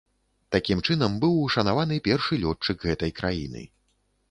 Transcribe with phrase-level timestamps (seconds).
[0.53, 3.65] Такім чынам быў ушанаваны першы лётчык гэтай краіны.